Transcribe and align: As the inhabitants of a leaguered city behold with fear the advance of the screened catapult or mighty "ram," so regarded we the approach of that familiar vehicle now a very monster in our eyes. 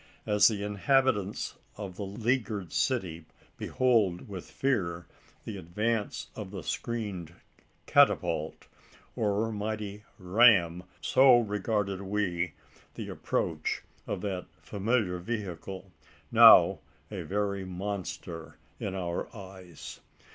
As 0.25 0.47
the 0.47 0.63
inhabitants 0.63 1.57
of 1.77 1.99
a 1.99 2.03
leaguered 2.03 2.73
city 2.73 3.25
behold 3.59 4.27
with 4.27 4.49
fear 4.49 5.05
the 5.43 5.57
advance 5.57 6.29
of 6.35 6.49
the 6.49 6.63
screened 6.63 7.35
catapult 7.85 8.65
or 9.15 9.51
mighty 9.51 10.03
"ram," 10.17 10.85
so 11.01 11.37
regarded 11.37 12.01
we 12.01 12.53
the 12.95 13.09
approach 13.09 13.83
of 14.07 14.21
that 14.21 14.47
familiar 14.63 15.19
vehicle 15.19 15.91
now 16.31 16.79
a 17.11 17.21
very 17.21 17.63
monster 17.63 18.57
in 18.79 18.95
our 18.95 19.27
eyes. 19.37 19.99